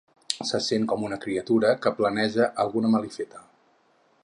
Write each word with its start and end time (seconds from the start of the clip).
Se 0.51 0.59
sent 0.67 0.87
com 0.93 1.03
una 1.09 1.19
criatura 1.25 1.75
que 1.83 1.93
planeja 2.01 2.49
alguna 2.65 2.93
malifeta. 2.95 3.45